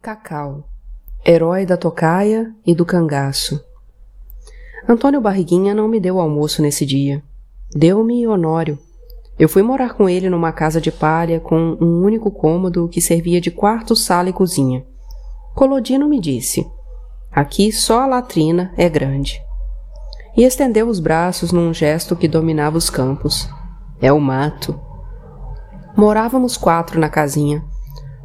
[0.00, 0.62] Cacau,
[1.26, 3.60] herói da tocaia e do cangaço.
[4.88, 7.20] Antônio Barriguinha não me deu almoço nesse dia.
[7.74, 8.78] Deu-me Honório.
[9.36, 13.40] Eu fui morar com ele numa casa de palha com um único cômodo que servia
[13.40, 14.86] de quarto, sala e cozinha.
[15.52, 16.64] Colodino me disse:
[17.32, 19.42] Aqui só a latrina é grande.
[20.36, 23.48] E estendeu os braços num gesto que dominava os campos.
[24.00, 24.80] É o mato.
[25.96, 27.64] Morávamos quatro na casinha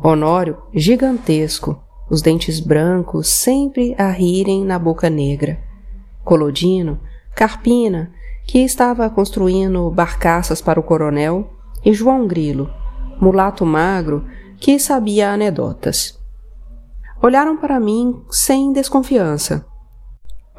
[0.06, 5.58] Honório, gigantesco, os dentes brancos sempre a rirem na boca negra.
[6.26, 7.00] Colodino,
[7.34, 8.12] Carpina,
[8.46, 11.54] que estava construindo barcaças para o coronel,
[11.86, 12.70] e João Grilo,
[13.18, 14.26] mulato magro,
[14.58, 16.20] que sabia anedotas.
[17.22, 19.66] Olharam para mim sem desconfiança.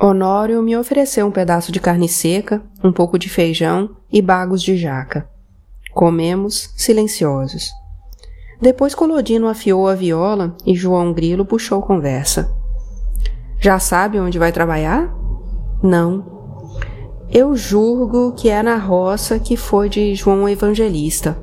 [0.00, 4.74] Honório me ofereceu um pedaço de carne seca, um pouco de feijão e bagos de
[4.74, 5.28] jaca.
[5.92, 7.83] Comemos silenciosos.
[8.64, 12.50] Depois Colodino afiou a viola e João Grilo puxou conversa.
[13.60, 15.14] Já sabe onde vai trabalhar?
[15.82, 17.28] Não.
[17.30, 21.36] Eu julgo que é na roça que foi de João Evangelista.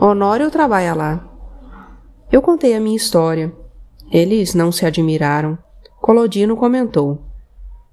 [0.00, 1.28] Honório trabalha lá.
[2.30, 3.52] Eu contei a minha história.
[4.12, 5.58] Eles não se admiraram.
[6.00, 7.18] Colodino comentou.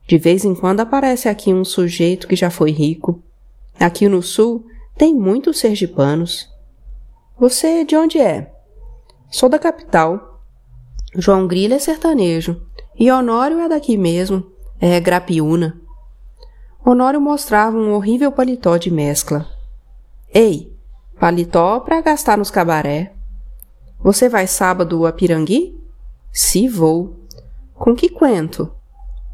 [0.05, 3.19] De vez em quando aparece aqui um sujeito que já foi rico.
[3.79, 4.63] Aqui no sul
[4.95, 6.47] tem muitos sergipanos.
[7.39, 8.53] Você de onde é?
[9.37, 10.39] Sou da capital.
[11.13, 12.65] João Grilo é sertanejo.
[12.97, 14.49] E Honório é daqui mesmo.
[14.79, 15.77] É grapiúna.
[16.85, 19.45] Honório mostrava um horrível paletó de mescla.
[20.33, 20.73] Ei,
[21.19, 23.11] paletó para gastar nos cabaré.
[23.99, 25.77] Você vai sábado a Pirangui?
[26.31, 27.19] Se vou.
[27.73, 28.71] Com que quento?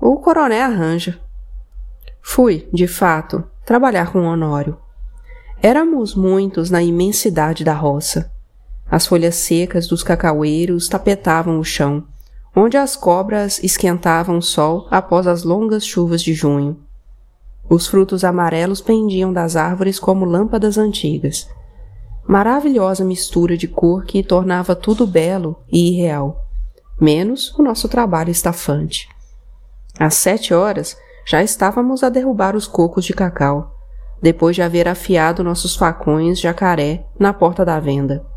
[0.02, 1.22] O coronel arranja.
[2.24, 4.80] Fui, de fato, trabalhar com Honório.
[5.62, 8.32] Éramos muitos na imensidade da roça.
[8.92, 12.04] As folhas secas dos cacaueiros tapetavam o chão,
[12.54, 16.78] onde as cobras esquentavam o sol após as longas chuvas de junho.
[17.70, 21.48] Os frutos amarelos pendiam das árvores como lâmpadas antigas.
[22.28, 26.46] Maravilhosa mistura de cor que tornava tudo belo e irreal,
[27.00, 29.08] menos o nosso trabalho estafante.
[29.98, 33.74] Às sete horas já estávamos a derrubar os cocos de cacau,
[34.22, 38.30] depois de haver afiado nossos facões jacaré na porta da venda.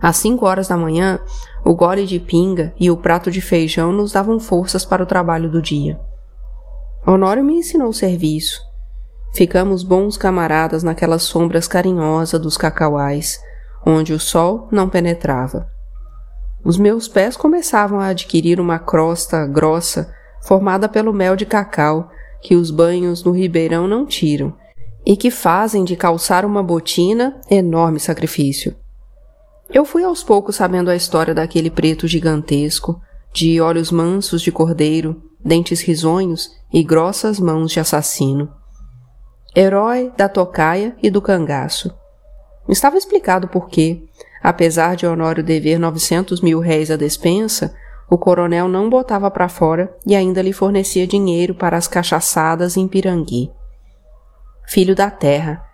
[0.00, 1.20] Às cinco horas da manhã,
[1.64, 5.50] o gole de pinga e o prato de feijão nos davam forças para o trabalho
[5.50, 6.00] do dia.
[7.06, 8.60] Honório me ensinou o serviço.
[9.34, 13.38] Ficamos bons camaradas naquela sombras carinhosa dos cacauais,
[13.86, 15.68] onde o sol não penetrava.
[16.64, 20.12] Os meus pés começavam a adquirir uma crosta grossa
[20.42, 22.10] formada pelo mel de cacau
[22.42, 24.54] que os banhos no ribeirão não tiram
[25.04, 28.74] e que fazem de calçar uma botina enorme sacrifício.
[29.72, 33.00] Eu fui aos poucos sabendo a história daquele preto gigantesco,
[33.32, 38.52] de olhos mansos de cordeiro, dentes risonhos e grossas mãos de assassino.
[39.54, 41.94] Herói da tocaia e do cangaço.
[42.68, 44.08] Estava explicado por que,
[44.42, 47.74] apesar de Honório dever novecentos mil réis à despensa,
[48.10, 52.88] o coronel não botava para fora e ainda lhe fornecia dinheiro para as cachaçadas em
[52.88, 53.50] Pirangui.
[54.66, 55.64] Filho da terra,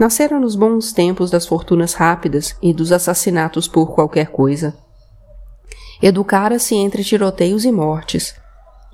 [0.00, 4.74] Nasceram nos bons tempos das fortunas rápidas e dos assassinatos por qualquer coisa.
[6.00, 8.34] Educara-se entre tiroteios e mortes.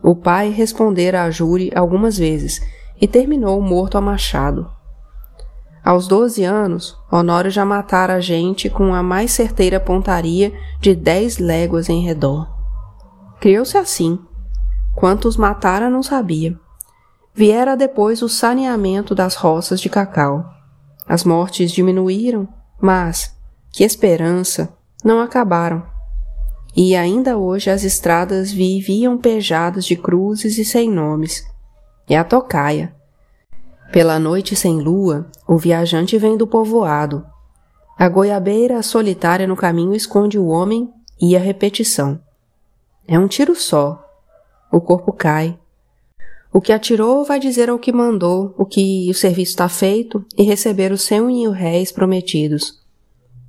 [0.03, 2.61] O pai respondera a júri algumas vezes
[3.00, 4.69] e terminou morto a machado.
[5.84, 11.39] Aos doze anos, Honório já matara a gente com a mais certeira pontaria de dez
[11.39, 12.49] léguas em redor.
[13.39, 14.19] Criou-se assim.
[14.93, 16.59] Quantos matara não sabia.
[17.33, 20.56] Viera depois o saneamento das roças de cacau.
[21.09, 22.49] As mortes diminuíram,
[22.81, 23.34] mas,
[23.72, 24.69] que esperança,
[25.05, 25.84] não acabaram.
[26.75, 31.43] E ainda hoje as estradas viviam pejadas de cruzes e sem nomes.
[32.09, 32.95] É a tocaia.
[33.93, 37.25] Pela noite sem lua, o viajante vem do povoado.
[37.99, 42.21] A goiabeira solitária no caminho esconde o homem e a repetição.
[43.09, 44.04] É um tiro só.
[44.71, 45.59] O corpo cai,
[46.57, 50.43] o que atirou vai dizer ao que mandou o que o serviço está feito e
[50.43, 52.81] receber os cem mil réis prometidos.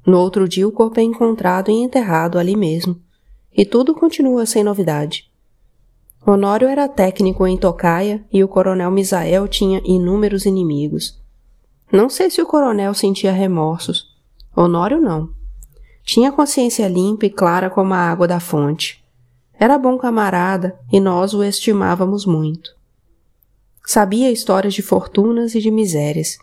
[0.06, 3.00] No outro dia o corpo é encontrado e enterrado ali mesmo.
[3.56, 5.32] E tudo continua sem novidade.
[6.26, 11.18] Honório era técnico em tocaia e o coronel Misael tinha inúmeros inimigos.
[11.90, 14.18] Não sei se o coronel sentia remorsos.
[14.54, 15.30] Honório não.
[16.04, 19.02] Tinha consciência limpa e clara como a água da fonte.
[19.58, 22.76] Era bom camarada e nós o estimávamos muito.
[23.90, 26.38] Sabia histórias de fortunas e de misérias,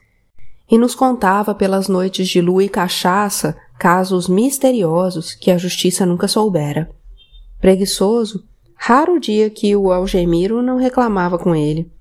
[0.70, 6.26] e nos contava pelas noites de lua e cachaça casos misteriosos que a justiça nunca
[6.26, 6.91] soubera.
[7.61, 11.93] Preguiçoso, raro dia que o Algemiro não reclamava com ele.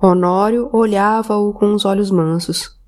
[0.00, 2.78] Honório olhava-o com os olhos mansos.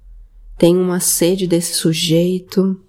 [0.57, 2.81] Tem uma sede desse sujeito.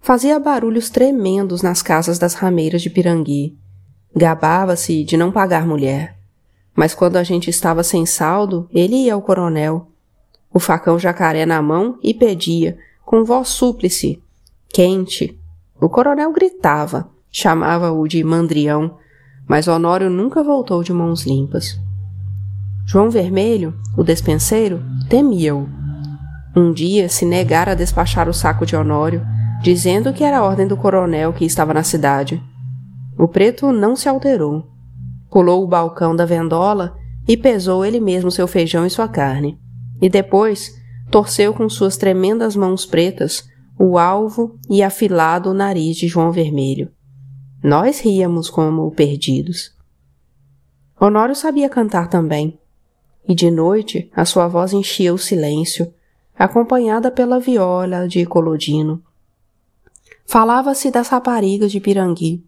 [0.00, 3.54] Fazia barulhos tremendos nas casas das rameiras de Pirangui.
[4.16, 6.21] Gabava-se de não pagar mulher.
[6.74, 9.88] Mas quando a gente estava sem saldo, ele ia ao coronel,
[10.52, 14.22] o facão jacaré na mão e pedia, com voz súplice,
[14.68, 15.38] quente.
[15.80, 18.98] O coronel gritava, chamava-o de mandrião,
[19.48, 21.80] mas Honório nunca voltou de mãos limpas.
[22.86, 25.68] João Vermelho, o despenseiro, temia-o.
[26.54, 29.26] Um dia se negara a despachar o saco de Honório,
[29.62, 32.42] dizendo que era a ordem do coronel que estava na cidade.
[33.18, 34.71] O preto não se alterou.
[35.32, 36.94] Pulou o balcão da vendola
[37.26, 39.58] e pesou ele mesmo seu feijão e sua carne.
[40.00, 40.78] E depois
[41.10, 43.48] torceu com suas tremendas mãos pretas
[43.78, 46.90] o alvo e afilado nariz de João Vermelho.
[47.64, 49.74] Nós ríamos como perdidos.
[51.00, 52.60] Honório sabia cantar também,
[53.26, 55.92] e de noite a sua voz enchia o silêncio,
[56.38, 59.02] acompanhada pela viola de Colodino.
[60.26, 62.44] Falava-se das raparigas de Pirangui,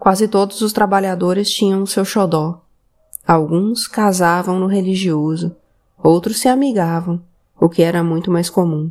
[0.00, 2.62] Quase todos os trabalhadores tinham seu xodó.
[3.26, 5.54] Alguns casavam no religioso,
[6.02, 7.20] outros se amigavam,
[7.60, 8.90] o que era muito mais comum.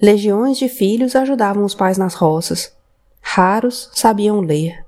[0.00, 2.72] Legiões de filhos ajudavam os pais nas roças.
[3.20, 4.86] Raros sabiam ler.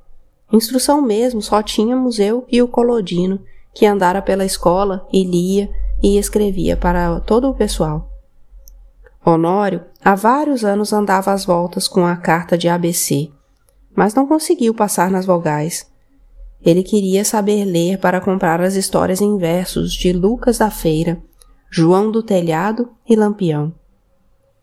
[0.50, 3.38] Instrução mesmo só tínhamos eu e o Colodino,
[3.74, 5.68] que andara pela escola e lia
[6.02, 8.10] e escrevia para todo o pessoal.
[9.22, 13.30] Honório há vários anos andava às voltas com a carta de ABC,
[13.94, 15.90] mas não conseguiu passar nas vogais.
[16.64, 21.20] Ele queria saber ler para comprar as histórias em versos de Lucas da Feira,
[21.70, 23.74] João do Telhado e Lampião.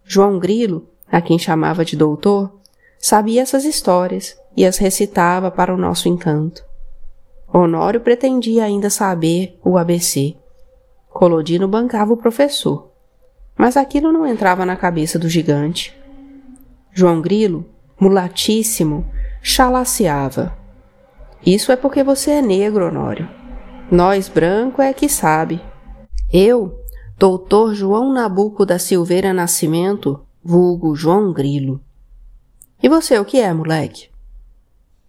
[0.05, 2.59] João Grilo, a quem chamava de doutor,
[2.97, 6.63] sabia essas histórias e as recitava para o nosso encanto.
[7.51, 10.35] Honório pretendia ainda saber o ABC.
[11.09, 12.91] Colodino bancava o professor,
[13.57, 15.93] mas aquilo não entrava na cabeça do gigante.
[16.93, 17.65] João Grilo,
[17.99, 19.05] mulatíssimo,
[19.41, 20.57] chalaceava.
[21.45, 23.29] Isso é porque você é negro, Honório.
[23.91, 25.61] Nós, branco, é que sabe.
[26.31, 26.79] Eu,
[27.17, 31.81] doutor João Nabuco da Silveira Nascimento, vulgo João Grilo.
[32.81, 34.09] E você o que é, moleque?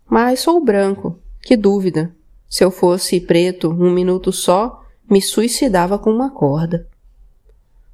[0.09, 2.15] Mas sou branco, que dúvida.
[2.49, 6.88] Se eu fosse preto um minuto só, me suicidava com uma corda.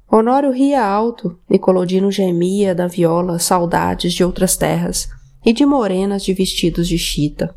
[0.09, 5.09] Honório ria alto e Colodino gemia da viola saudades de outras terras,
[5.45, 7.55] e de morenas de vestidos de chita.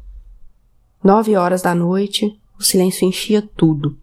[1.03, 3.97] Nove horas da noite, o silêncio enchia tudo,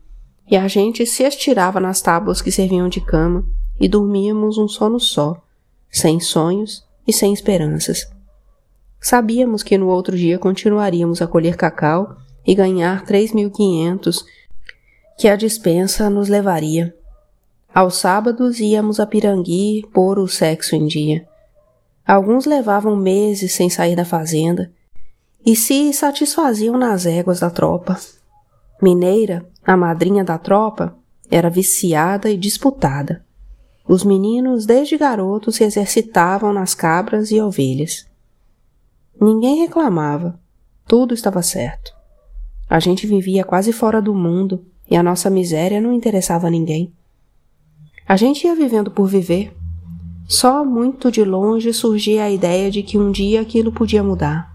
[0.50, 3.46] e a gente se estirava nas tábuas que serviam de cama
[3.80, 5.42] e dormíamos um sono só,
[5.90, 8.08] sem sonhos e sem esperanças.
[9.00, 14.26] Sabíamos que no outro dia continuaríamos a colher cacau e ganhar três mil quinhentos
[15.18, 16.96] que a dispensa nos levaria.
[17.74, 21.28] Aos sábados íamos a Pirangui pôr o sexo em dia.
[22.08, 24.72] Alguns levavam meses sem sair da fazenda
[25.46, 28.00] e se satisfaziam nas éguas da tropa.
[28.82, 30.96] Mineira, a madrinha da tropa,
[31.30, 33.26] era viciada e disputada.
[33.86, 38.08] Os meninos, desde garotos, se exercitavam nas cabras e ovelhas.
[39.20, 40.40] Ninguém reclamava,
[40.88, 41.94] tudo estava certo.
[42.70, 46.94] A gente vivia quase fora do mundo e a nossa miséria não interessava a ninguém.
[48.08, 49.57] A gente ia vivendo por viver,
[50.28, 54.54] só muito de longe surgia a ideia de que um dia aquilo podia mudar.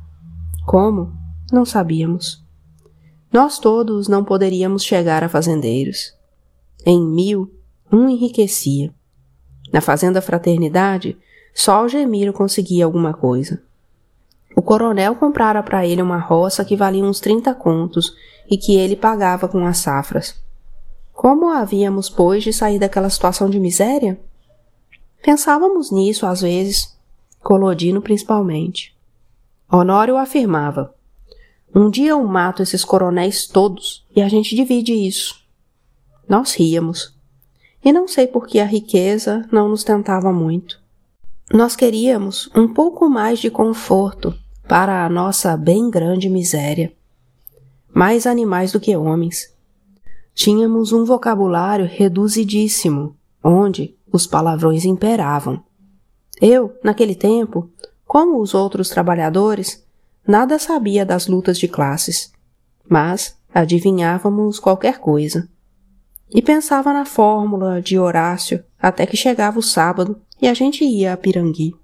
[0.66, 1.12] Como?
[1.50, 2.44] Não sabíamos.
[3.32, 6.14] Nós todos não poderíamos chegar a fazendeiros.
[6.84, 7.50] Em mil,
[7.90, 8.92] um enriquecia.
[9.72, 11.16] Na fazenda Fraternidade,
[11.54, 13.62] só Algemiro conseguia alguma coisa.
[14.54, 18.14] O coronel comprara para ele uma roça que valia uns trinta contos
[18.50, 20.34] e que ele pagava com as safras.
[21.14, 24.20] Como havíamos, pois, de sair daquela situação de miséria?
[25.22, 26.96] Pensávamos nisso às vezes,
[27.40, 28.94] Colodino principalmente.
[29.70, 30.94] Honório afirmava:
[31.74, 35.40] Um dia eu mato esses coronéis todos e a gente divide isso.
[36.28, 37.14] Nós ríamos.
[37.84, 40.80] E não sei por que a riqueza não nos tentava muito.
[41.52, 44.34] Nós queríamos um pouco mais de conforto
[44.68, 46.92] para a nossa bem grande miséria.
[47.92, 49.52] Mais animais do que homens.
[50.34, 53.14] Tínhamos um vocabulário reduzidíssimo,
[53.44, 55.62] onde os palavrões imperavam.
[56.40, 57.70] Eu, naquele tempo,
[58.04, 59.84] como os outros trabalhadores,
[60.26, 62.32] nada sabia das lutas de classes,
[62.88, 65.48] mas adivinhávamos qualquer coisa.
[66.30, 71.12] E pensava na fórmula de Horácio até que chegava o sábado e a gente ia
[71.12, 71.74] a Pirangui.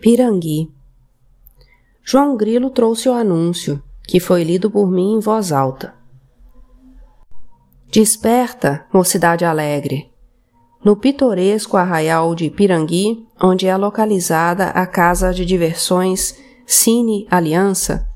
[0.00, 0.70] Pirangui.
[2.04, 5.95] João Grilo trouxe o anúncio, que foi lido por mim em voz alta.
[7.90, 10.10] Desperta, mocidade alegre.
[10.84, 18.06] No pitoresco arraial de Pirangui, onde é localizada a casa de diversões Cine Aliança,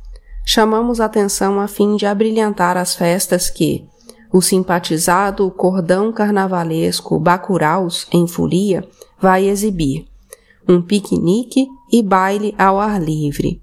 [0.45, 3.89] chamamos atenção a fim de abrilhantar as festas que
[4.33, 8.87] o simpatizado cordão carnavalesco Bacuraus, em folia,
[9.21, 10.07] vai exibir.
[10.69, 13.63] Um piquenique e baile ao ar livre.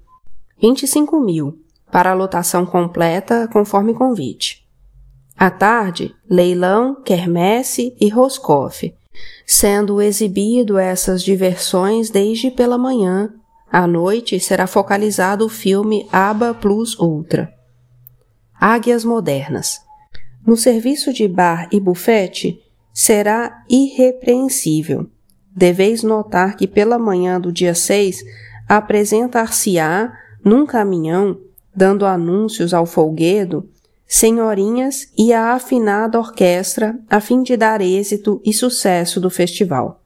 [0.60, 1.58] 25 mil,
[1.92, 4.57] para a lotação completa conforme convite.
[5.38, 8.92] À tarde, leilão, quermesse e roscoff,
[9.46, 13.32] sendo exibido essas diversões desde pela manhã.
[13.70, 17.48] À noite será focalizado o filme Aba Plus Ultra.
[18.60, 19.78] Águias Modernas.
[20.44, 22.58] No serviço de bar e bufete
[22.92, 25.08] será irrepreensível.
[25.54, 28.24] Deveis notar que pela manhã do dia 6
[28.68, 30.12] apresentar-se-á
[30.44, 31.38] num caminhão,
[31.72, 33.68] dando anúncios ao folguedo,
[34.08, 40.02] senhorinhas e a afinada orquestra a fim de dar êxito e sucesso do festival.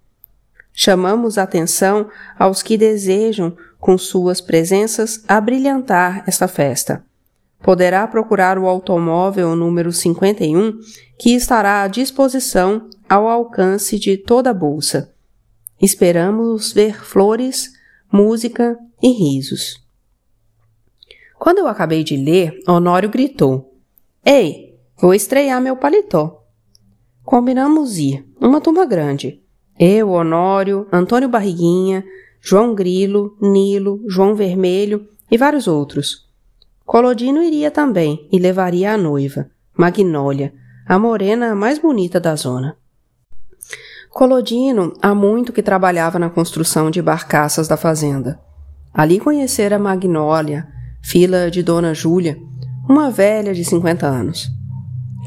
[0.73, 7.05] Chamamos atenção aos que desejam, com suas presenças, abrilhantar esta festa.
[7.63, 10.81] Poderá procurar o automóvel número 51,
[11.17, 15.13] que estará à disposição ao alcance de toda a bolsa.
[15.81, 17.71] Esperamos ver flores,
[18.11, 19.81] música e risos.
[21.39, 23.72] Quando eu acabei de ler, Honório gritou:
[24.25, 26.45] Ei, vou estrear meu paletó.
[27.25, 29.43] Combinamos ir, uma turma grande.
[29.77, 32.05] Eu, Honório, Antônio Barriguinha,
[32.41, 36.31] João Grilo, Nilo, João Vermelho e vários outros.
[36.87, 40.55] Colodino iria também e levaria a noiva, Magnólia,
[40.87, 42.77] a morena mais bonita da zona.
[44.09, 48.41] Colodino há muito que trabalhava na construção de barcaças da fazenda.
[48.95, 50.69] Ali conhecera Magnólia,
[51.03, 52.39] filha de Dona Júlia,
[52.89, 54.51] uma velha de 50 anos.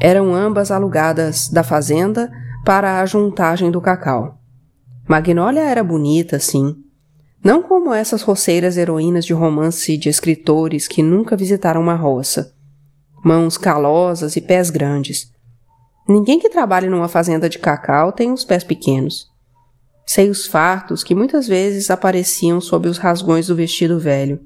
[0.00, 2.30] Eram ambas alugadas da fazenda
[2.64, 4.38] para a juntagem do cacau.
[5.08, 6.76] Magnólia era bonita, sim.
[7.42, 12.52] Não como essas roceiras heroínas de romance de escritores que nunca visitaram uma roça.
[13.24, 15.32] Mãos calosas e pés grandes.
[16.08, 19.28] Ninguém que trabalhe numa fazenda de cacau tem os pés pequenos.
[20.04, 24.40] Seios fartos que muitas vezes apareciam sob os rasgões do vestido velho.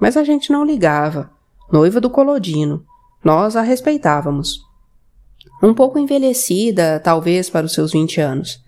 [0.00, 1.30] Mas a gente não ligava
[1.72, 2.84] noiva do Colodino.
[3.24, 4.60] Nós a respeitávamos.
[5.62, 8.62] Um pouco envelhecida, talvez para os seus vinte anos.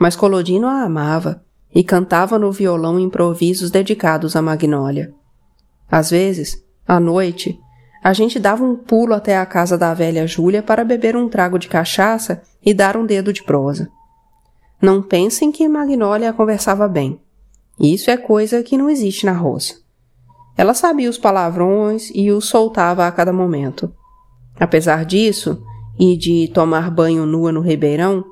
[0.00, 5.12] Mas Colodino a amava e cantava no violão improvisos dedicados a Magnólia.
[5.88, 7.58] Às vezes, à noite,
[8.02, 11.58] a gente dava um pulo até a casa da velha Júlia para beber um trago
[11.58, 13.88] de cachaça e dar um dedo de prosa.
[14.82, 17.20] Não pensem que Magnólia conversava bem.
[17.78, 19.83] Isso é coisa que não existe na roça.
[20.56, 23.92] Ela sabia os palavrões e os soltava a cada momento.
[24.58, 25.62] Apesar disso,
[25.98, 28.24] e de tomar banho nua no ribeirão,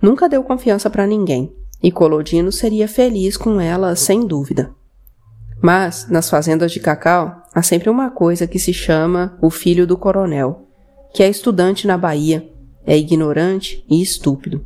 [0.00, 4.70] nunca deu confiança para ninguém, e Colodino seria feliz com ela sem dúvida.
[5.62, 9.96] Mas, nas fazendas de cacau, há sempre uma coisa que se chama o filho do
[9.96, 10.66] coronel,
[11.14, 12.50] que é estudante na Bahia,
[12.86, 14.64] é ignorante e estúpido.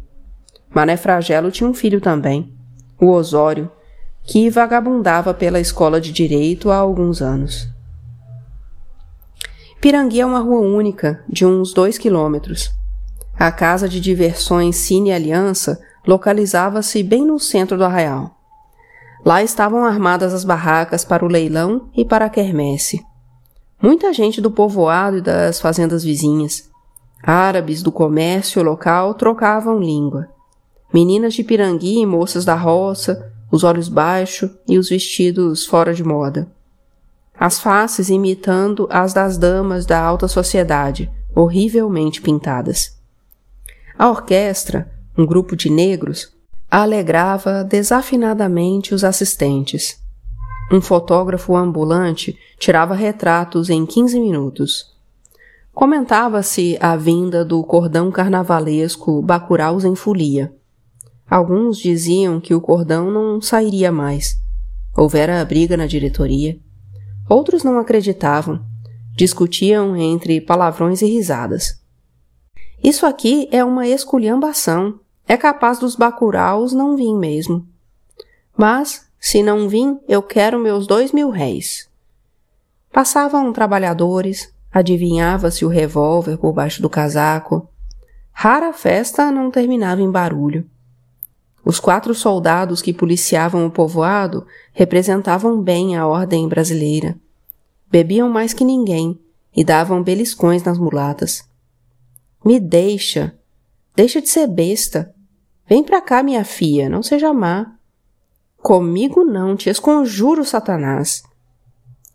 [0.69, 2.53] Mané Fragelo tinha um filho também,
[3.01, 3.71] o Osório,
[4.25, 7.69] que vagabundava pela escola de direito há alguns anos.
[9.81, 12.71] Pirangui é uma rua única, de uns dois quilômetros.
[13.39, 18.37] A casa de diversões Cine Aliança localizava-se bem no centro do arraial.
[19.25, 23.03] Lá estavam armadas as barracas para o leilão e para a quermesse.
[23.83, 26.69] Muita gente do povoado e das fazendas vizinhas.
[27.23, 30.29] Árabes do comércio local trocavam língua.
[30.93, 36.05] Meninas de Pirangui e moças da roça, os olhos baixos e os vestidos fora de
[36.05, 36.49] moda.
[37.39, 42.99] As faces imitando as das damas da alta sociedade, horrivelmente pintadas.
[43.99, 46.33] A orquestra, um grupo de negros,
[46.71, 49.99] alegrava desafinadamente os assistentes.
[50.71, 54.95] Um fotógrafo ambulante tirava retratos em 15 minutos.
[55.75, 60.55] Comentava-se a vinda do cordão carnavalesco Bacuraus em folia.
[61.31, 64.37] Alguns diziam que o cordão não sairia mais.
[64.97, 66.59] Houvera briga na diretoria.
[67.29, 68.61] Outros não acreditavam.
[69.15, 71.81] Discutiam entre palavrões e risadas.
[72.83, 74.99] Isso aqui é uma esculhambação.
[75.29, 77.65] É capaz dos bacuraus não vir mesmo.
[78.57, 81.89] Mas, se não vim, eu quero meus dois mil réis.
[82.93, 87.69] Passavam trabalhadores, adivinhava-se o revólver por baixo do casaco.
[88.33, 90.69] Rara festa não terminava em barulho.
[91.65, 97.19] Os quatro soldados que policiavam o povoado representavam bem a ordem brasileira.
[97.91, 99.19] Bebiam mais que ninguém
[99.55, 101.49] e davam beliscões nas mulatas.
[102.45, 103.35] Me deixa.
[103.95, 105.15] Deixa de ser besta.
[105.69, 107.75] Vem pra cá, minha filha, não seja má.
[108.63, 111.23] Comigo não, te esconjuro, Satanás.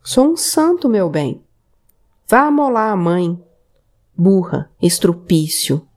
[0.04, 1.44] Sou um santo, meu bem.
[2.28, 3.40] Vá amolar a mãe.
[4.18, 5.88] Burra, estrupício.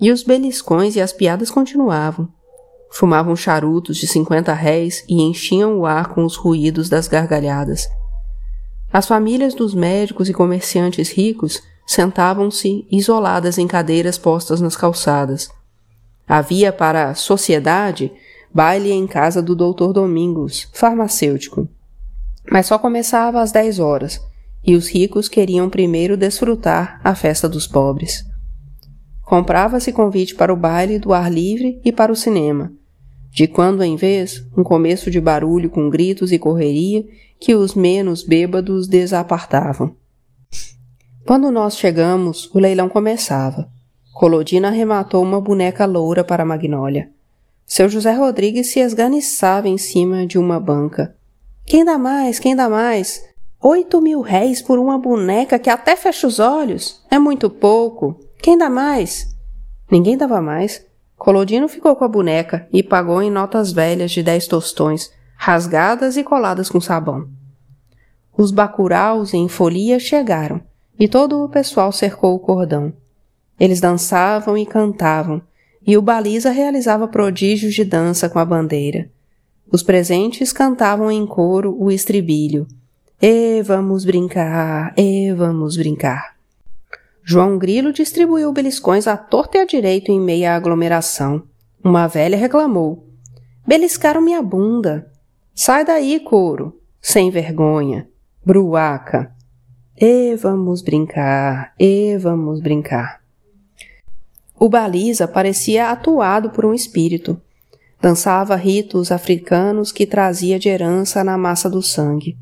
[0.00, 2.28] E os beliscões e as piadas continuavam.
[2.92, 7.88] Fumavam charutos de cinquenta réis e enchiam o ar com os ruídos das gargalhadas.
[8.92, 15.48] As famílias dos médicos e comerciantes ricos sentavam-se isoladas em cadeiras postas nas calçadas.
[16.28, 18.12] Havia para a sociedade
[18.54, 21.66] baile em casa do doutor Domingos, farmacêutico.
[22.50, 24.20] Mas só começava às dez horas,
[24.62, 28.24] e os ricos queriam primeiro desfrutar a festa dos pobres.
[29.22, 32.70] Comprava-se convite para o baile do ar livre e para o cinema,
[33.32, 37.02] de quando em vez, um começo de barulho com gritos e correria
[37.40, 39.96] que os menos bêbados desapartavam.
[41.26, 43.70] Quando nós chegamos, o leilão começava.
[44.12, 47.10] Colodina arrematou uma boneca loura para Magnólia.
[47.64, 51.16] Seu José Rodrigues se esganiçava em cima de uma banca.
[51.64, 52.38] Quem dá mais?
[52.38, 53.24] Quem dá mais?
[53.62, 57.02] Oito mil réis por uma boneca que até fecha os olhos?
[57.10, 58.20] É muito pouco.
[58.42, 59.34] Quem dá mais?
[59.90, 60.84] Ninguém dava mais.
[61.22, 66.24] Colodino ficou com a boneca e pagou em notas velhas de dez tostões, rasgadas e
[66.24, 67.28] coladas com sabão.
[68.36, 70.60] Os bacuraus em folia chegaram,
[70.98, 72.92] e todo o pessoal cercou o cordão.
[73.56, 75.40] Eles dançavam e cantavam,
[75.86, 79.08] e o baliza realizava prodígios de dança com a bandeira.
[79.70, 82.66] Os presentes cantavam em coro o estribilho.
[83.20, 86.31] E vamos brincar, e vamos brincar.
[87.24, 91.44] João Grilo distribuiu beliscões à torta e à direito em meia aglomeração.
[91.82, 93.06] Uma velha reclamou.
[93.66, 95.10] Beliscaram minha bunda.
[95.54, 96.80] Sai daí, couro.
[97.00, 98.08] Sem vergonha.
[98.44, 99.32] Bruaca.
[99.96, 103.20] E vamos brincar, e vamos brincar.
[104.58, 107.40] O baliza parecia atuado por um espírito.
[108.00, 112.36] Dançava ritos africanos que trazia de herança na massa do sangue.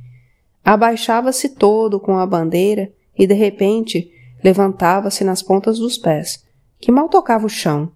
[0.64, 4.10] Abaixava-se todo com a bandeira e, de repente,
[4.42, 6.44] levantava-se nas pontas dos pés,
[6.78, 7.92] que mal tocava o chão.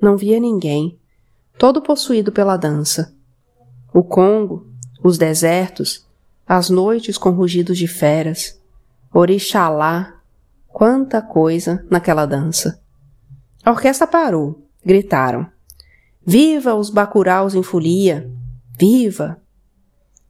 [0.00, 0.98] Não via ninguém,
[1.58, 3.14] todo possuído pela dança.
[3.92, 4.66] O Congo,
[5.02, 6.06] os desertos,
[6.46, 8.60] as noites com rugidos de feras,
[9.12, 10.20] Orixalá,
[10.68, 12.80] quanta coisa naquela dança.
[13.64, 15.46] A orquestra parou, gritaram.
[16.24, 18.30] Viva os bacuraus em folia!
[18.78, 19.40] Viva!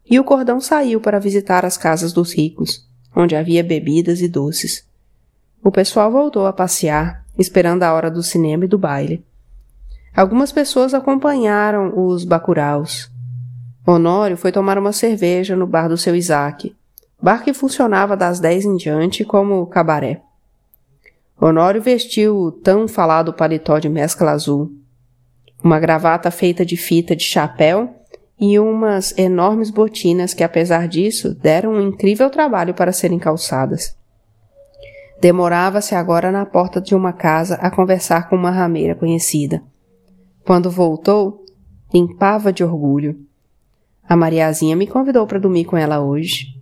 [0.08, 4.88] E o cordão saiu para visitar as casas dos ricos, onde havia bebidas e doces.
[5.62, 9.22] O pessoal voltou a passear, esperando a hora do cinema e do baile.
[10.16, 13.10] Algumas pessoas acompanharam os bacuraus.
[13.86, 16.74] Honório foi tomar uma cerveja no bar do seu Isaac,
[17.20, 20.22] bar que funcionava das dez em diante como cabaré.
[21.38, 24.70] Honório vestiu o tão falado paletó de mescla azul,
[25.62, 27.94] uma gravata feita de fita de chapéu
[28.38, 33.99] e umas enormes botinas que, apesar disso, deram um incrível trabalho para serem calçadas.
[35.20, 39.62] Demorava-se agora na porta de uma casa a conversar com uma rameira conhecida.
[40.46, 41.44] Quando voltou,
[41.92, 43.20] limpava de orgulho.
[44.08, 46.58] A Mariazinha me convidou para dormir com ela hoje.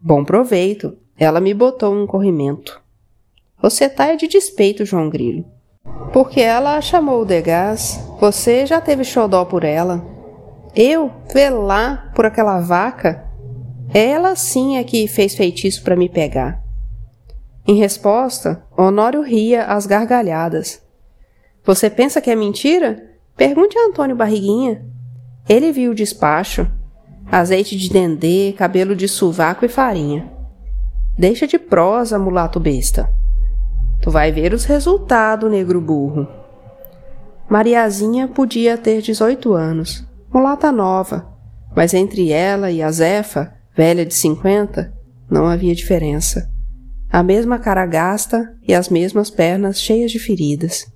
[0.00, 0.96] Bom proveito.
[1.18, 2.80] Ela me botou um corrimento.
[3.60, 5.44] Você tá é de despeito, João Grilo.
[6.12, 8.00] Porque ela chamou o Degas.
[8.18, 10.04] Você já teve xodó por ela.
[10.74, 13.30] Eu velar por aquela vaca?
[13.92, 16.61] Ela sim é que fez feitiço para me pegar.
[17.64, 20.82] Em resposta, Honório ria às gargalhadas.
[21.64, 23.10] Você pensa que é mentira?
[23.36, 24.84] Pergunte a Antônio Barriguinha.
[25.48, 26.68] Ele viu o despacho.
[27.30, 30.28] Azeite de dendê, cabelo de sovaco e farinha.
[31.16, 33.08] Deixa de prosa, mulato besta.
[34.00, 36.26] Tu vai ver os resultados, negro burro.
[37.48, 41.28] Mariazinha podia ter 18 anos, mulata nova,
[41.76, 44.92] mas entre ela e a Zefa, velha de 50,
[45.30, 46.51] não havia diferença
[47.12, 50.90] a mesma cara gasta e as mesmas pernas cheias de feridas.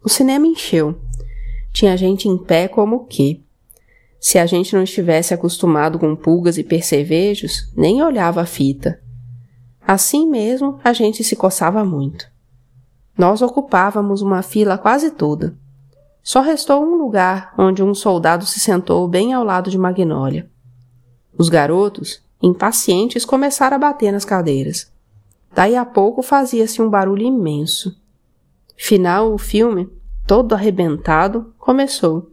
[0.00, 1.00] O cinema encheu.
[1.72, 3.40] Tinha gente em pé como o quê?
[4.20, 9.02] Se a gente não estivesse acostumado com pulgas e percevejos, nem olhava a fita.
[9.84, 12.30] Assim mesmo, a gente se coçava muito.
[13.18, 15.56] Nós ocupávamos uma fila quase toda.
[16.22, 20.48] Só restou um lugar onde um soldado se sentou bem ao lado de Magnólia.
[21.36, 24.94] Os garotos, impacientes, começaram a bater nas cadeiras.
[25.56, 27.98] Daí a pouco fazia-se um barulho imenso.
[28.76, 29.90] Final o filme,
[30.26, 32.30] todo arrebentado, começou.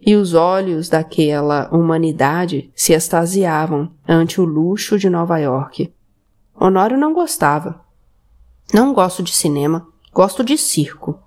[0.00, 5.92] E os olhos daquela humanidade se extasiavam ante o luxo de Nova York.
[6.54, 7.80] Honório não gostava.
[8.72, 11.18] Não gosto de cinema, gosto de circo.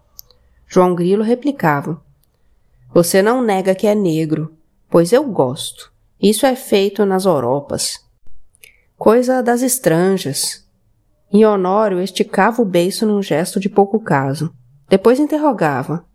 [0.66, 2.02] João Grilo replicava:
[2.94, 4.54] Você não nega que é negro,
[4.90, 5.92] pois eu gosto.
[6.18, 8.00] Isso é feito nas Europas.
[8.98, 10.65] Coisa das estranjas.
[11.32, 14.54] E Honório esticava o beiço num gesto de pouco caso.
[14.88, 16.06] Depois interrogava: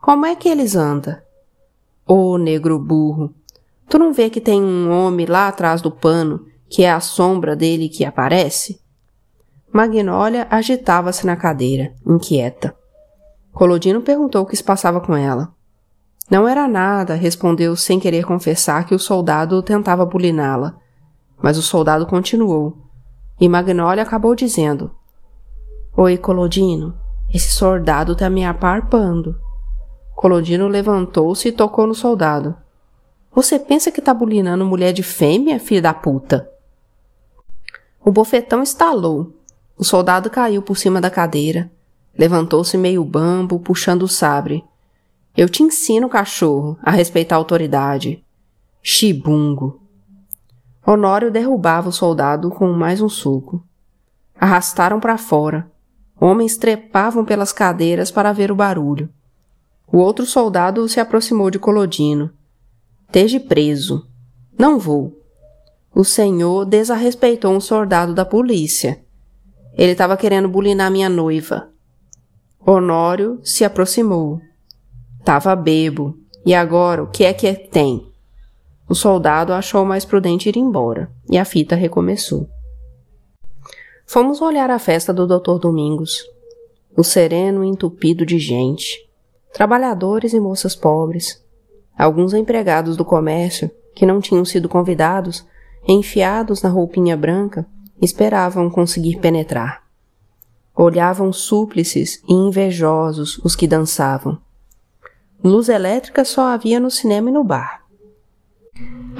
[0.00, 1.16] Como é que eles andam?
[2.06, 3.34] Ô oh, negro burro,
[3.88, 7.56] tu não vê que tem um homem lá atrás do pano que é a sombra
[7.56, 8.80] dele que aparece?
[9.72, 12.74] Magnólia agitava-se na cadeira, inquieta.
[13.52, 15.52] Colodino perguntou o que se passava com ela.
[16.30, 20.76] Não era nada, respondeu sem querer confessar que o soldado tentava buliná-la.
[21.42, 22.87] Mas o soldado continuou.
[23.40, 24.90] E Magnólia acabou dizendo:
[25.96, 26.94] Oi, Colodino,
[27.32, 29.38] esse soldado tá me aparpando.
[30.14, 32.56] Colodino levantou-se e tocou no soldado.
[33.32, 36.50] Você pensa que tá bulinando mulher de fêmea, filha da puta?
[38.04, 39.32] O bofetão estalou.
[39.76, 41.70] O soldado caiu por cima da cadeira.
[42.16, 44.64] Levantou-se meio bambo, puxando o sabre.
[45.36, 48.24] Eu te ensino, cachorro, a respeitar a autoridade.
[48.82, 49.80] Chibungo.
[50.90, 53.62] Honório derrubava o soldado com mais um soco.
[54.40, 55.70] Arrastaram para fora.
[56.18, 59.10] Homens trepavam pelas cadeiras para ver o barulho.
[59.92, 62.30] O outro soldado se aproximou de Colodino.
[63.04, 64.08] Esteja preso.
[64.58, 65.12] Não vou.
[65.94, 68.98] O senhor desarrespeitou um soldado da polícia.
[69.74, 71.68] Ele estava querendo bulinar minha noiva.
[72.66, 74.40] Honório se aproximou.
[75.22, 76.16] Tava bebo.
[76.46, 78.10] E agora, o que é que tem?
[78.88, 82.48] O soldado achou mais prudente ir embora, e a fita recomeçou.
[84.06, 85.58] Fomos olhar a festa do Dr.
[85.58, 86.24] Domingos.
[86.96, 89.06] O sereno entupido de gente.
[89.52, 91.44] Trabalhadores e moças pobres.
[91.96, 95.46] Alguns empregados do comércio, que não tinham sido convidados,
[95.86, 97.66] enfiados na roupinha branca,
[98.00, 99.82] esperavam conseguir penetrar.
[100.74, 104.38] Olhavam súplices e invejosos os que dançavam.
[105.44, 107.77] Luz elétrica só havia no cinema e no bar.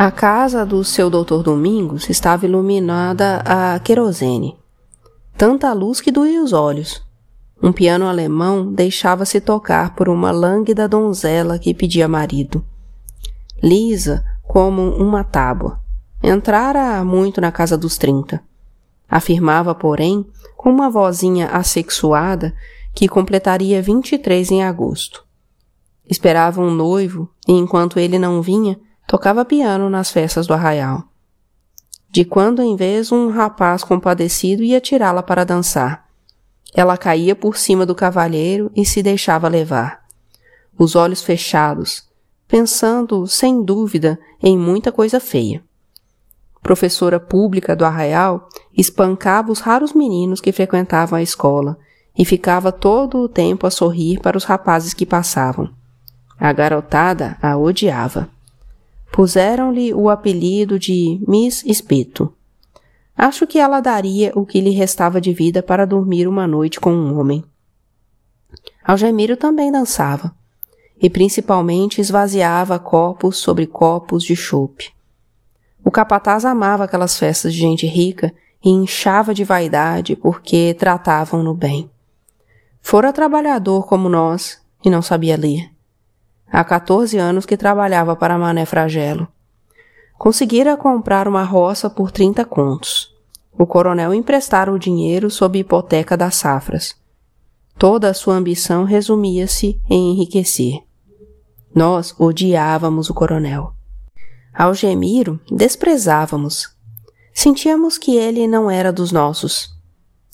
[0.00, 4.56] A casa do seu doutor Domingos estava iluminada a querosene.
[5.36, 7.04] Tanta luz que doía os olhos.
[7.60, 12.64] Um piano alemão deixava-se tocar por uma lânguida donzela que pedia marido.
[13.60, 15.80] Lisa como uma tábua.
[16.22, 18.40] Entrara muito na casa dos trinta.
[19.08, 20.24] Afirmava, porém,
[20.56, 22.54] com uma vozinha assexuada,
[22.94, 25.24] que completaria vinte e três em agosto.
[26.08, 31.02] Esperava um noivo e, enquanto ele não vinha, tocava piano nas festas do arraial.
[32.10, 36.06] De quando em vez, um rapaz compadecido ia tirá-la para dançar.
[36.74, 40.04] Ela caía por cima do cavalheiro e se deixava levar.
[40.78, 42.06] Os olhos fechados,
[42.46, 45.64] pensando, sem dúvida, em muita coisa feia.
[46.62, 51.78] Professora pública do arraial, espancava os raros meninos que frequentavam a escola
[52.16, 55.70] e ficava todo o tempo a sorrir para os rapazes que passavam.
[56.38, 58.28] A garotada a odiava.
[59.12, 62.32] Puseram-lhe o apelido de Miss Espeto.
[63.16, 66.92] Acho que ela daria o que lhe restava de vida para dormir uma noite com
[66.92, 67.44] um homem.
[68.84, 70.32] Algemiro também dançava,
[71.00, 74.92] e principalmente esvaziava copos sobre copos de chope.
[75.84, 78.32] O capataz amava aquelas festas de gente rica
[78.64, 81.90] e inchava de vaidade porque tratavam-no bem.
[82.80, 85.70] Fora trabalhador como nós e não sabia ler.
[86.50, 89.28] Há 14 anos que trabalhava para Mané Fragelo.
[90.16, 93.14] Conseguira comprar uma roça por 30 contos.
[93.52, 96.96] O coronel emprestara o dinheiro sob hipoteca das safras.
[97.78, 100.80] Toda a sua ambição resumia-se em enriquecer.
[101.74, 103.72] Nós odiávamos o coronel.
[104.52, 106.76] Algemiro desprezávamos.
[107.32, 109.76] Sentíamos que ele não era dos nossos.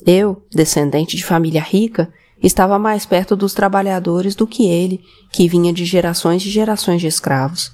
[0.07, 2.11] Eu, descendente de família rica,
[2.46, 5.02] estava mais perto dos trabalhadores do que ele,
[5.33, 7.72] que vinha de gerações e gerações de escravos.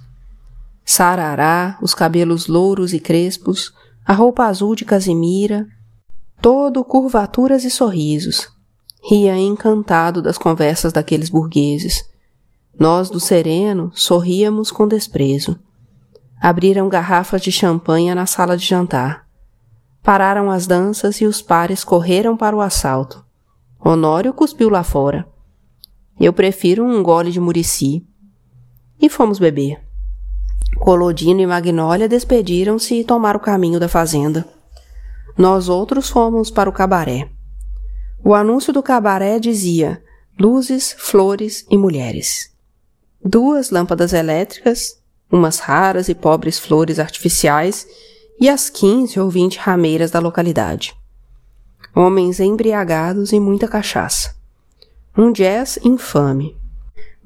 [0.84, 3.72] Sarará, os cabelos louros e crespos,
[4.04, 5.66] a roupa azul de Casimira,
[6.40, 8.48] todo curvaturas e sorrisos.
[9.02, 12.04] Ria encantado das conversas daqueles burgueses.
[12.78, 15.58] Nós do sereno sorríamos com desprezo.
[16.40, 19.26] Abriram garrafas de champanha na sala de jantar.
[20.02, 23.24] Pararam as danças e os pares correram para o assalto.
[23.82, 25.26] Honório cuspiu lá fora.
[26.20, 28.06] Eu prefiro um gole de murici.
[29.00, 29.80] E fomos beber.
[30.78, 34.46] Colodino e Magnólia despediram-se e tomaram o caminho da fazenda.
[35.36, 37.30] Nós outros fomos para o cabaré.
[38.22, 40.02] O anúncio do cabaré dizia:
[40.38, 42.54] luzes, flores e mulheres.
[43.24, 45.00] Duas lâmpadas elétricas,
[45.32, 47.86] umas raras e pobres flores artificiais
[48.38, 50.94] e as quinze ou vinte rameiras da localidade.
[51.94, 54.34] Homens embriagados e muita cachaça.
[55.16, 56.56] Um jazz infame.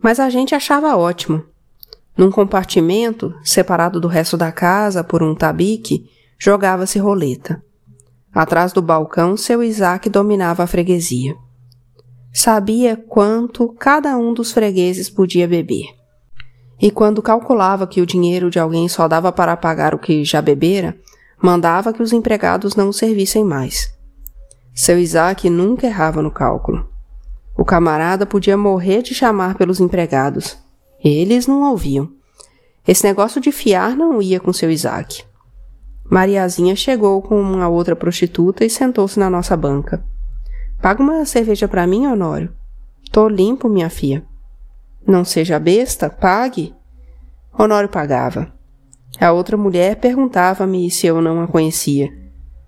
[0.03, 1.44] Mas a gente achava ótimo.
[2.16, 7.62] Num compartimento, separado do resto da casa por um tabique, jogava-se roleta.
[8.33, 11.37] Atrás do balcão, seu Isaac dominava a freguesia.
[12.33, 15.87] Sabia quanto cada um dos fregueses podia beber.
[16.81, 20.42] E quando calculava que o dinheiro de alguém só dava para pagar o que já
[20.42, 20.96] bebera,
[21.40, 23.94] mandava que os empregados não o servissem mais.
[24.74, 26.88] Seu Isaac nunca errava no cálculo.
[27.56, 30.58] O camarada podia morrer de chamar pelos empregados.
[31.02, 32.10] Eles não ouviam.
[32.87, 35.24] Esse negócio de fiar não ia com seu Isaac.
[36.10, 40.04] Mariazinha chegou com uma outra prostituta e sentou-se na nossa banca.
[40.82, 42.52] Paga uma cerveja para mim, Honório.
[43.12, 44.24] Tô limpo, minha filha.
[45.06, 46.74] Não seja besta, pague.
[47.56, 48.52] Honório pagava.
[49.20, 52.23] A outra mulher perguntava-me se eu não a conhecia.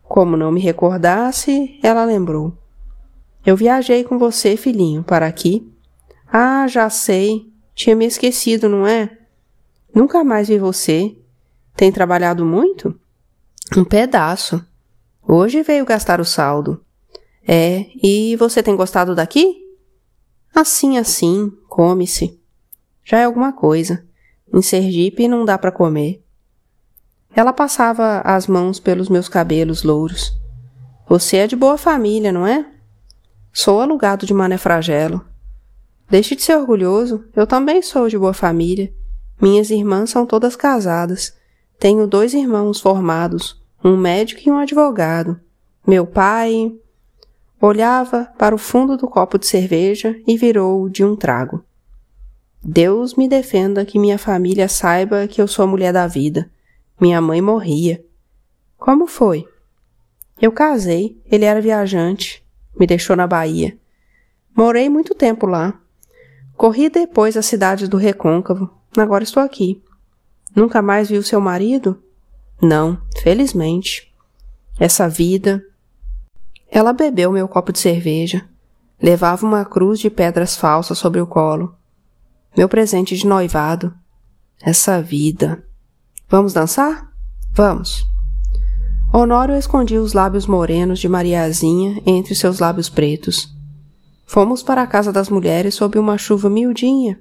[0.08, 2.56] Como não me recordasse, ela lembrou.
[3.44, 5.70] Eu viajei com você, filhinho, para aqui.
[6.26, 7.52] Ah, já sei.
[7.74, 9.16] Tinha me esquecido, não é?
[9.94, 11.16] Nunca mais vi você.
[11.76, 12.98] Tem trabalhado muito?
[13.76, 14.64] Um pedaço.
[15.26, 16.80] Hoje veio gastar o saldo.
[17.46, 19.64] É, e você tem gostado daqui?
[20.54, 22.40] Assim, assim, come-se.
[23.04, 24.04] Já é alguma coisa.
[24.52, 26.24] Em Sergipe não dá para comer.
[27.36, 30.32] Ela passava as mãos pelos meus cabelos louros.
[31.06, 32.64] Você é de boa família, não é?
[33.52, 35.22] Sou alugado de Mané Fragelo.
[36.08, 38.90] Deixe de ser orgulhoso, eu também sou de boa família.
[39.38, 41.36] Minhas irmãs são todas casadas.
[41.78, 45.38] Tenho dois irmãos formados, um médico e um advogado.
[45.86, 46.72] Meu pai.
[47.60, 51.62] Olhava para o fundo do copo de cerveja e virou de um trago.
[52.64, 56.50] Deus me defenda que minha família saiba que eu sou a mulher da vida.
[57.00, 58.04] Minha mãe morria.
[58.78, 59.46] Como foi?
[60.40, 62.44] Eu casei, ele era viajante,
[62.78, 63.76] me deixou na Bahia.
[64.54, 65.78] Morei muito tempo lá.
[66.56, 68.70] Corri depois à cidade do Recôncavo.
[68.96, 69.82] Agora estou aqui.
[70.54, 72.02] Nunca mais viu seu marido?
[72.62, 74.10] Não, felizmente.
[74.80, 75.62] Essa vida.
[76.70, 78.48] Ela bebeu meu copo de cerveja.
[79.00, 81.74] Levava uma cruz de pedras falsas sobre o colo.
[82.56, 83.94] Meu presente de noivado.
[84.62, 85.62] Essa vida.
[86.28, 87.08] Vamos dançar?
[87.52, 88.04] Vamos.
[89.12, 93.54] Honório escondia os lábios morenos de Mariazinha entre seus lábios pretos.
[94.26, 97.20] Fomos para a casa das mulheres sob uma chuva miudinha.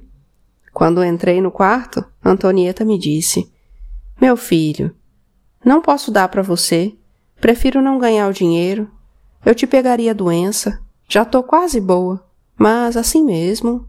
[0.74, 3.52] Quando entrei no quarto, Antonieta me disse:
[4.20, 4.94] Meu filho,
[5.64, 6.96] não posso dar para você.
[7.40, 8.90] Prefiro não ganhar o dinheiro.
[9.46, 10.82] Eu te pegaria a doença.
[11.08, 12.26] Já tô quase boa.
[12.58, 13.88] Mas assim mesmo,